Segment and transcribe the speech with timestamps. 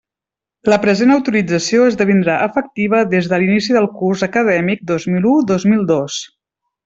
[0.71, 5.69] La present autorització esdevindrà efectiva des de l'inici del curs acadèmic dos mil u dos
[5.75, 6.17] mil dos.